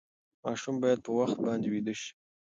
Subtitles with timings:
[0.43, 2.11] ماشومان باید په وخت باندې ویده شي.